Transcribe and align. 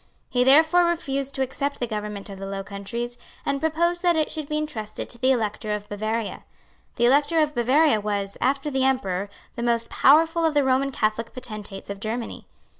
He 0.31 0.43
therefore 0.43 0.85
refused 0.85 1.35
to 1.35 1.43
accept 1.43 1.79
the 1.79 1.85
government 1.85 2.27
of 2.27 2.39
the 2.39 2.47
Low 2.47 2.63
Countries, 2.63 3.19
and 3.45 3.59
proposed 3.61 4.01
that 4.01 4.15
it 4.15 4.31
should 4.31 4.49
be 4.49 4.57
entrusted 4.57 5.11
to 5.11 5.19
the 5.19 5.29
Elector 5.29 5.75
of 5.75 5.87
Bavaria. 5.89 6.43
The 6.95 7.05
Elector 7.05 7.39
of 7.39 7.53
Bavaria 7.53 8.01
was, 8.01 8.35
after 8.41 8.71
the 8.71 8.83
Emperor, 8.83 9.29
the 9.55 9.61
most 9.61 9.89
powerful 9.91 10.43
of 10.43 10.55
the 10.55 10.63
Roman 10.63 10.91
Catholic 10.91 11.35
potentates 11.35 11.91
of 11.91 11.99
Germany. 11.99 12.47